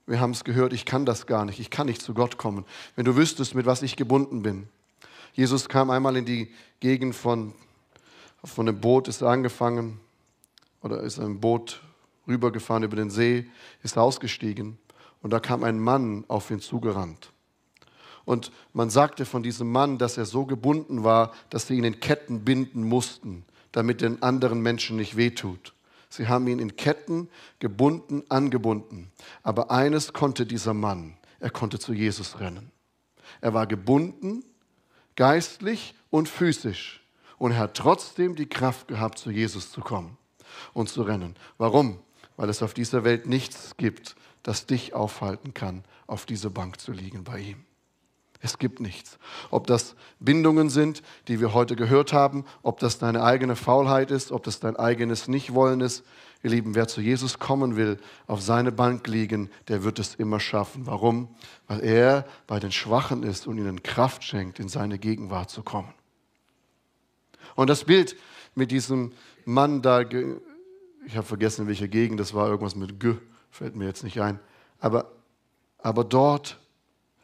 [0.07, 2.65] wir haben es gehört, ich kann das gar nicht, ich kann nicht zu Gott kommen.
[2.95, 4.69] Wenn du wüsstest, mit was ich gebunden bin.
[5.33, 7.53] Jesus kam einmal in die Gegend von,
[8.45, 10.01] von dem Boot, ist angefangen
[10.81, 11.83] oder ist ein Boot
[12.29, 13.47] rübergefahren über den See,
[13.83, 14.79] ist ausgestiegen
[15.23, 17.33] und da kam ein Mann auf ihn zugerannt.
[18.25, 22.01] Und man sagte von diesem Mann, dass er so gebunden war, dass sie ihn in
[22.01, 25.75] Ketten binden mussten, damit den anderen Menschen nicht wehtut.
[26.09, 29.11] Sie haben ihn in Ketten gebunden, angebunden.
[29.43, 32.73] Aber eines konnte dieser Mann, er konnte zu Jesus rennen.
[33.41, 34.45] Er war gebunden,
[35.15, 37.05] geistlich und physisch.
[37.39, 40.17] Und er hat trotzdem die Kraft gehabt, zu Jesus zu kommen
[40.73, 41.37] und zu rennen.
[41.59, 41.99] Warum?
[42.37, 46.93] Weil es auf dieser Welt nichts gibt, das dich aufhalten kann, auf dieser Bank zu
[46.93, 47.65] liegen bei ihm.
[48.41, 49.19] Es gibt nichts.
[49.51, 54.31] Ob das Bindungen sind, die wir heute gehört haben, ob das deine eigene Faulheit ist,
[54.31, 56.05] ob das dein eigenes Nichtwollen ist.
[56.45, 60.39] Ihr Lieben, wer zu Jesus kommen will, auf seine Bank liegen, der wird es immer
[60.39, 60.87] schaffen.
[60.87, 61.35] Warum?
[61.67, 65.93] Weil er bei den Schwachen ist und ihnen Kraft schenkt, in seine Gegenwart zu kommen.
[67.57, 68.15] Und das Bild
[68.55, 69.13] mit diesem
[69.45, 73.17] Mann da, ich habe vergessen, in welcher Gegend, das war irgendwas mit G,
[73.57, 74.39] fällt mir jetzt nicht ein.
[74.79, 75.13] Aber,
[75.79, 76.59] aber dort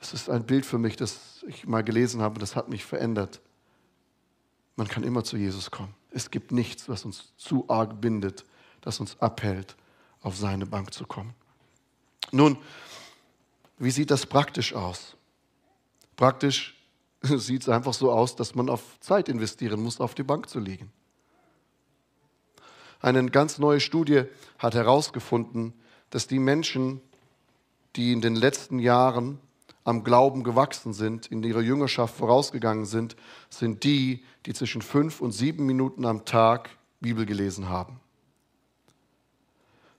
[0.03, 3.41] es ist ein Bild für mich, das ich mal gelesen habe, das hat mich verändert.
[4.75, 5.95] Man kann immer zu Jesus kommen.
[6.11, 8.45] Es gibt nichts, was uns zu arg bindet,
[8.81, 9.77] das uns abhält,
[10.21, 11.35] auf seine Bank zu kommen.
[12.33, 12.59] Nun,
[13.79, 15.17] wie sieht das praktisch aus?
[16.17, 16.77] Praktisch
[17.23, 20.59] sieht es einfach so aus, dass man auf Zeit investieren muss, auf die Bank zu
[20.59, 20.91] liegen.
[23.01, 24.25] Eine ganz neue Studie
[24.59, 25.75] hat herausgefunden,
[26.13, 27.01] dass die Menschen,
[27.97, 29.41] die in den letzten Jahren
[29.83, 33.17] am Glauben gewachsen sind, in ihrer Jüngerschaft vorausgegangen sind,
[33.49, 36.69] sind die, die zwischen fünf und sieben Minuten am Tag
[37.01, 37.99] Bibel gelesen haben.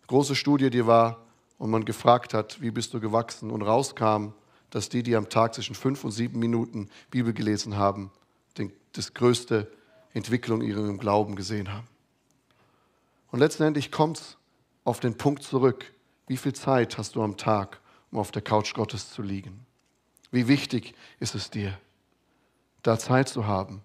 [0.05, 1.19] Große Studie, die war,
[1.57, 4.33] und man gefragt hat, wie bist du gewachsen, und rauskam,
[4.69, 8.11] dass die, die am Tag zwischen fünf und sieben Minuten Bibel gelesen haben,
[8.59, 9.67] den, das größte
[10.13, 11.87] Entwicklung ihrem Glauben gesehen haben.
[13.31, 14.37] Und letztendlich kommt es
[14.83, 15.91] auf den Punkt zurück,
[16.27, 17.79] wie viel Zeit hast du am Tag,
[18.11, 19.65] um auf der Couch Gottes zu liegen?
[20.31, 21.77] Wie wichtig ist es dir,
[22.81, 23.81] da Zeit zu haben,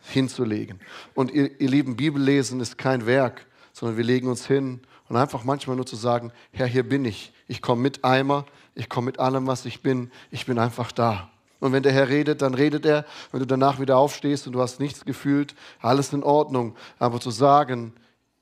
[0.00, 0.80] hinzulegen.
[1.14, 5.44] Und ihr, ihr lieben Bibellesen ist kein Werk, sondern wir legen uns hin und einfach
[5.44, 7.32] manchmal nur zu sagen, Herr, hier bin ich.
[7.48, 10.10] Ich komme mit Eimer, ich komme mit allem, was ich bin.
[10.30, 11.30] Ich bin einfach da.
[11.60, 13.04] Und wenn der Herr redet, dann redet er.
[13.30, 16.74] Wenn du danach wieder aufstehst und du hast nichts gefühlt, alles in Ordnung.
[16.98, 17.92] Aber zu sagen,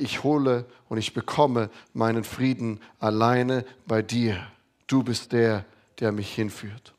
[0.01, 4.47] ich hole und ich bekomme meinen Frieden alleine bei dir.
[4.87, 5.65] Du bist der,
[6.01, 6.95] der mich hinführt.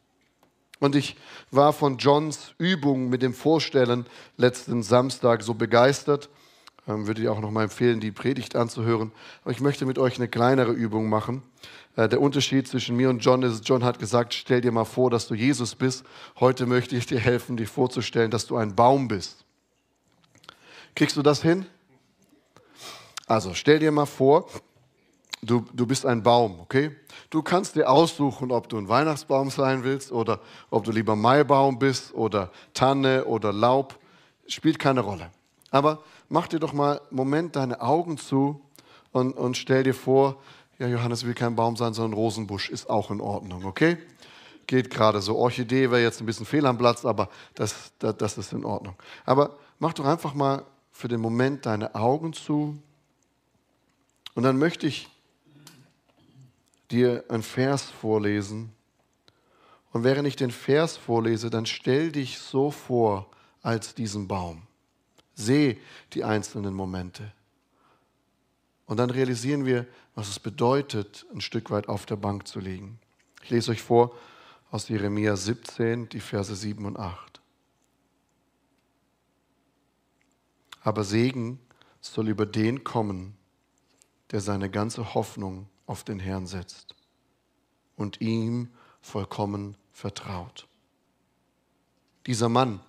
[0.80, 1.16] Und ich
[1.52, 4.06] war von Johns Übung mit dem Vorstellen
[4.38, 6.30] letzten Samstag so begeistert.
[6.88, 9.12] Ähm, würde ich auch noch mal empfehlen, die Predigt anzuhören.
[9.44, 11.44] Aber ich möchte mit euch eine kleinere Übung machen.
[11.96, 15.12] Äh, der Unterschied zwischen mir und John ist, John hat gesagt, stell dir mal vor,
[15.12, 16.04] dass du Jesus bist.
[16.40, 19.46] Heute möchte ich dir helfen, dir vorzustellen, dass du ein Baum bist.
[20.96, 21.66] Kriegst du das hin?
[23.32, 24.46] Also stell dir mal vor,
[25.42, 26.92] du, du bist ein Baum, okay?
[27.30, 31.80] Du kannst dir aussuchen, ob du ein Weihnachtsbaum sein willst oder ob du lieber Maibaum
[31.80, 33.98] bist oder Tanne oder Laub.
[34.48, 35.32] Spielt keine Rolle.
[35.70, 38.60] Aber mach dir doch mal einen Moment deine Augen zu
[39.14, 40.36] und, und stell dir vor,
[40.78, 43.98] ja, Johannes will kein Baum sein, sondern Rosenbusch ist auch in Ordnung, okay?
[44.68, 45.38] Geht gerade so.
[45.38, 48.96] Orchidee wäre jetzt ein bisschen fehl am Platz, aber das, das, das ist in Ordnung.
[49.24, 52.78] Aber mach doch einfach mal für den Moment deine Augen zu.
[54.34, 55.10] Und dann möchte ich
[56.90, 58.72] dir einen Vers vorlesen.
[59.92, 63.30] Und während ich den Vers vorlese, dann stell dich so vor
[63.62, 64.64] als diesen Baum.
[65.36, 65.78] Seh
[66.14, 67.32] die einzelnen Momente.
[68.86, 73.00] Und dann realisieren wir, was es bedeutet, ein Stück weit auf der Bank zu liegen.
[73.44, 74.16] Ich lese euch vor
[74.70, 77.42] aus Jeremia 17, die Verse 7 und 8.
[80.82, 81.60] Aber Segen
[82.02, 83.38] soll über den kommen,
[84.32, 86.96] der seine ganze Hoffnung auf den Herrn setzt
[87.96, 88.70] und ihm
[89.02, 90.68] vollkommen vertraut.
[92.26, 92.80] Dieser Mann,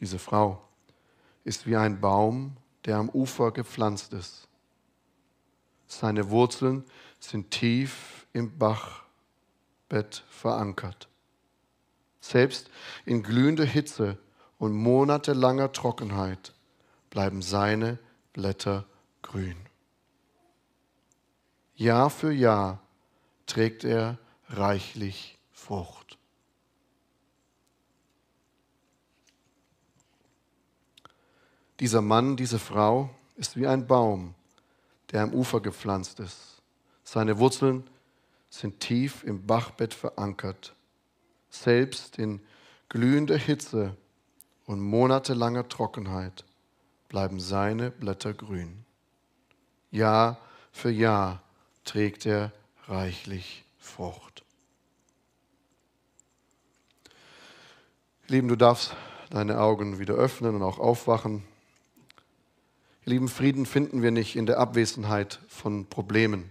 [0.00, 0.62] diese Frau,
[1.44, 4.48] ist wie ein Baum, der am Ufer gepflanzt ist.
[5.86, 6.84] Seine Wurzeln
[7.20, 11.08] sind tief im Bachbett verankert.
[12.20, 12.70] Selbst
[13.04, 14.18] in glühender Hitze
[14.58, 16.54] und monatelanger Trockenheit
[17.10, 17.98] bleiben seine
[18.32, 18.86] Blätter
[19.22, 19.56] grün.
[21.76, 22.80] Jahr für Jahr
[23.46, 26.18] trägt er reichlich Frucht.
[31.80, 34.34] Dieser Mann, diese Frau ist wie ein Baum,
[35.10, 36.62] der am Ufer gepflanzt ist.
[37.02, 37.84] Seine Wurzeln
[38.48, 40.74] sind tief im Bachbett verankert.
[41.50, 42.40] Selbst in
[42.88, 43.96] glühender Hitze
[44.66, 46.44] und monatelanger Trockenheit
[47.08, 48.84] bleiben seine Blätter grün.
[49.90, 50.38] Jahr
[50.70, 51.42] für Jahr
[51.84, 52.52] trägt er
[52.88, 54.44] reichlich Frucht.
[58.26, 58.96] Lieben, du darfst
[59.30, 61.44] deine Augen wieder öffnen und auch aufwachen.
[63.04, 66.50] Lieben, Frieden finden wir nicht in der Abwesenheit von Problemen,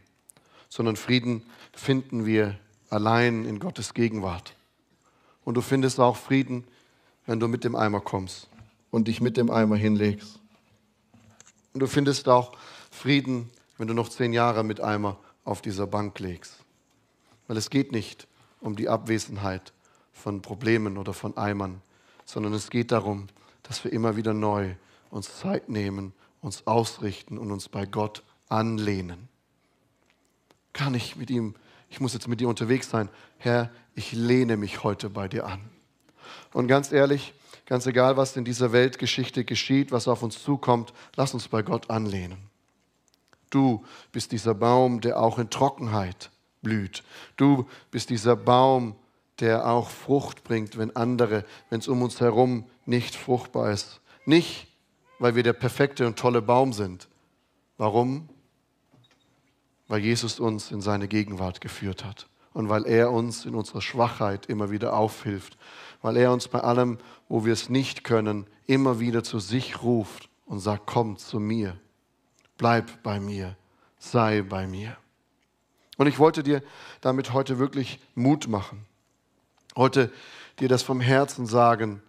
[0.69, 1.43] sondern Frieden
[1.73, 4.55] finden wir allein in Gottes Gegenwart.
[5.43, 6.63] Und du findest auch Frieden,
[7.25, 8.47] wenn du mit dem Eimer kommst
[8.91, 10.39] und dich mit dem Eimer hinlegst.
[11.73, 12.55] Und du findest auch
[12.91, 13.49] Frieden,
[13.83, 16.55] wenn du noch zehn Jahre mit Eimer auf dieser Bank legst.
[17.49, 18.29] Weil es geht nicht
[18.61, 19.73] um die Abwesenheit
[20.13, 21.81] von Problemen oder von Eimern,
[22.23, 23.27] sondern es geht darum,
[23.61, 24.75] dass wir immer wieder neu
[25.09, 29.27] uns Zeit nehmen, uns ausrichten und uns bei Gott anlehnen.
[30.71, 31.53] Kann ich mit ihm,
[31.89, 33.09] ich muss jetzt mit dir unterwegs sein.
[33.37, 35.59] Herr, ich lehne mich heute bei dir an.
[36.53, 37.33] Und ganz ehrlich,
[37.65, 41.89] ganz egal, was in dieser Weltgeschichte geschieht, was auf uns zukommt, lass uns bei Gott
[41.89, 42.52] anlehnen.
[43.53, 46.31] Du bist dieser Baum, der auch in Trockenheit
[46.63, 47.03] blüht.
[47.37, 48.95] Du bist dieser Baum,
[49.39, 54.01] der auch Frucht bringt, wenn andere, wenn es um uns herum nicht fruchtbar ist.
[54.25, 54.67] Nicht,
[55.19, 57.07] weil wir der perfekte und tolle Baum sind.
[57.77, 58.27] Warum?
[59.87, 64.47] Weil Jesus uns in seine Gegenwart geführt hat und weil er uns in unserer Schwachheit
[64.47, 65.59] immer wieder aufhilft,
[66.01, 66.97] weil er uns bei allem,
[67.29, 71.77] wo wir es nicht können, immer wieder zu sich ruft und sagt, komm zu mir,
[72.57, 73.55] bleib bei mir,
[73.97, 74.97] sei bei mir.
[75.97, 76.63] Und ich wollte dir
[77.01, 78.85] damit heute wirklich Mut machen,
[79.75, 80.11] heute
[80.59, 82.01] dir das vom Herzen sagen,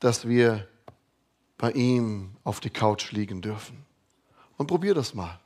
[0.00, 0.66] dass wir
[1.58, 3.84] bei ihm auf die Couch liegen dürfen.
[4.56, 5.38] Und probier das mal.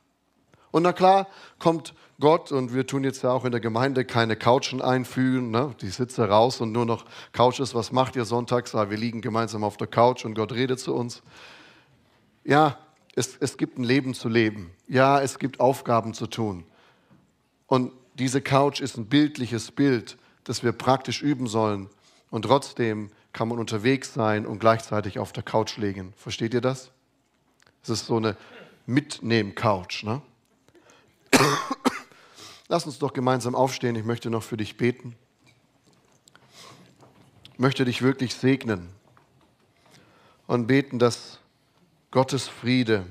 [0.71, 1.27] Und na klar,
[1.59, 5.75] kommt Gott und wir tun jetzt ja auch in der Gemeinde keine Couchen einfügen, ne?
[5.81, 7.75] die Sitze raus und nur noch Couches.
[7.75, 8.73] Was macht ihr sonntags?
[8.73, 11.21] Ah, wir liegen gemeinsam auf der Couch und Gott redet zu uns.
[12.43, 12.77] Ja,
[13.15, 14.71] es, es gibt ein Leben zu leben.
[14.87, 16.65] Ja, es gibt Aufgaben zu tun.
[17.67, 21.89] Und diese Couch ist ein bildliches Bild, das wir praktisch üben sollen.
[22.29, 26.13] Und trotzdem kann man unterwegs sein und gleichzeitig auf der Couch liegen.
[26.17, 26.91] Versteht ihr das?
[27.83, 28.37] Es ist so eine
[28.85, 30.03] Mitnehm-Couch.
[30.03, 30.21] Ne?
[32.67, 33.95] Lass uns doch gemeinsam aufstehen.
[33.95, 35.15] Ich möchte noch für dich beten.
[37.53, 38.89] Ich möchte dich wirklich segnen
[40.47, 41.32] und beten, dass
[42.13, 43.07] Gottes Friede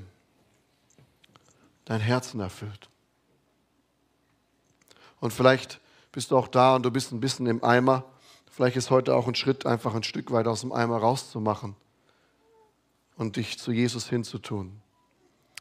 [1.83, 2.87] dein Herzen erfüllt.
[5.19, 5.81] Und vielleicht
[6.13, 8.05] bist du auch da und du bist ein bisschen im Eimer.
[8.49, 11.75] Vielleicht ist heute auch ein Schritt, einfach ein Stück weit aus dem Eimer rauszumachen
[13.17, 14.79] und dich zu Jesus hinzutun.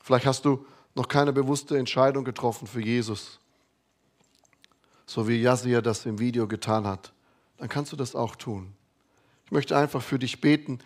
[0.04, 3.40] Vielleicht hast du noch keine bewusste Entscheidung getroffen für Jesus,
[5.04, 7.12] so wie Yasir das im Video getan hat,
[7.56, 8.72] dann kannst du das auch tun.
[9.46, 10.78] Ich möchte einfach für dich beten,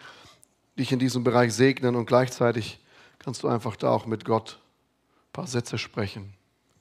[0.79, 2.79] dich in diesem Bereich segnen und gleichzeitig
[3.19, 4.61] kannst du einfach da auch mit Gott
[5.29, 6.35] ein paar Sätze sprechen.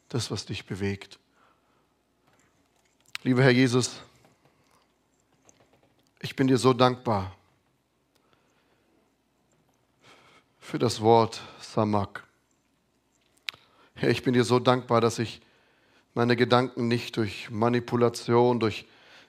[0.10, 1.19] Das, was dich bewegt.
[3.23, 4.01] Lieber Herr Jesus,
[6.21, 7.36] ich bin dir so dankbar
[10.60, 12.23] für das Wort Samak.
[13.95, 15.41] Herr, ich bin dir so dankbar, dass ich
[16.13, 18.86] meine Gedanken nicht durch Manipulation, durch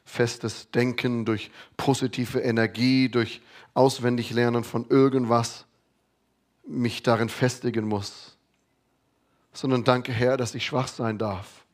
[0.07, 3.43] festes Denken, durch positive Energie, durch
[3.75, 5.67] Auswendiglernen von irgendwas
[6.67, 8.39] mich darin festigen muss,
[9.53, 11.65] sondern danke Herr, dass ich schwach sein darf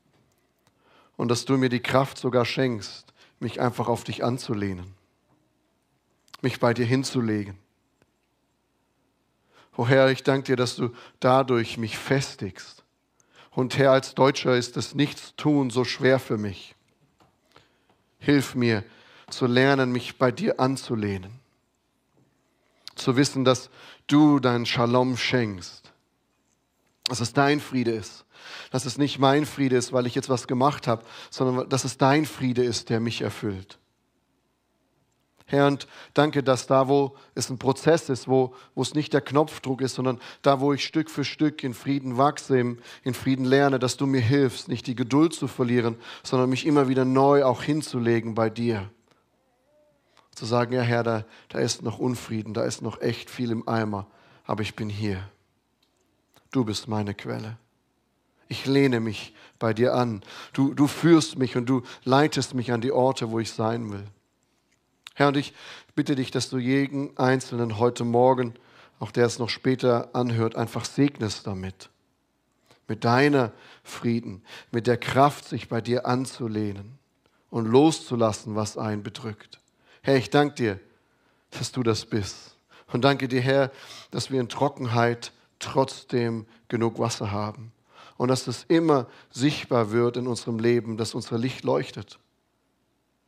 [1.16, 4.94] und dass du mir die Kraft sogar schenkst, mich einfach auf dich anzulehnen,
[6.40, 7.56] mich bei dir hinzulegen.
[9.76, 10.90] O Herr, ich danke dir, dass du
[11.20, 12.82] dadurch mich festigst
[13.52, 16.74] und Herr, als Deutscher ist das Nichtstun so schwer für mich.
[18.22, 18.84] Hilf mir
[19.28, 21.40] zu lernen, mich bei dir anzulehnen.
[22.94, 23.68] Zu wissen, dass
[24.06, 25.92] du dein Shalom schenkst.
[27.04, 28.24] Dass es dein Friede ist.
[28.70, 31.98] Dass es nicht mein Friede ist, weil ich jetzt was gemacht habe, sondern dass es
[31.98, 33.78] dein Friede ist, der mich erfüllt.
[35.52, 39.20] Herr, und danke, dass da, wo es ein Prozess ist, wo, wo es nicht der
[39.20, 42.58] Knopfdruck ist, sondern da, wo ich Stück für Stück in Frieden wachse,
[43.04, 46.88] in Frieden lerne, dass du mir hilfst, nicht die Geduld zu verlieren, sondern mich immer
[46.88, 48.88] wieder neu auch hinzulegen bei dir.
[50.34, 53.68] Zu sagen, ja Herr, da, da ist noch Unfrieden, da ist noch echt viel im
[53.68, 54.06] Eimer,
[54.46, 55.22] aber ich bin hier.
[56.50, 57.58] Du bist meine Quelle.
[58.48, 60.22] Ich lehne mich bei dir an.
[60.54, 64.04] Du, du führst mich und du leitest mich an die Orte, wo ich sein will.
[65.22, 65.54] Herr, und ich
[65.94, 68.54] bitte dich, dass du jeden Einzelnen heute Morgen,
[68.98, 71.90] auch der es noch später anhört, einfach segnest damit.
[72.88, 73.52] Mit deiner
[73.84, 74.42] Frieden,
[74.72, 76.98] mit der Kraft, sich bei dir anzulehnen
[77.50, 79.60] und loszulassen, was einen bedrückt.
[80.02, 80.80] Herr, ich danke dir,
[81.52, 82.56] dass du das bist.
[82.92, 83.70] Und danke dir, Herr,
[84.10, 87.70] dass wir in Trockenheit trotzdem genug Wasser haben.
[88.16, 92.18] Und dass das immer sichtbar wird in unserem Leben, dass unser Licht leuchtet.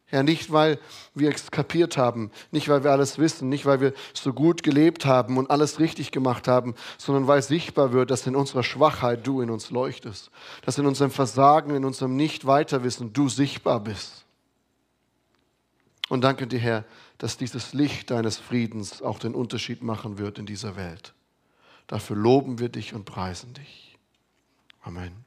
[0.07, 0.79] Herr, nicht weil
[1.15, 5.07] wir es kapiert haben, nicht weil wir alles wissen, nicht weil wir so gut gelebt
[5.07, 9.41] haben und alles richtig gemacht haben, sondern weil sichtbar wird, dass in unserer Schwachheit du
[9.41, 10.31] in uns leuchtest,
[10.63, 14.25] dass in unserem Versagen, in unserem Nicht-Weiterwissen du sichtbar bist.
[16.11, 16.85] Und danke dir, Herr,
[17.19, 21.15] dass dieses Licht deines Friedens auch den Unterschied machen wird in dieser Welt.
[21.87, 23.99] Dafür loben wir dich und preisen dich.
[24.83, 25.24] Amen.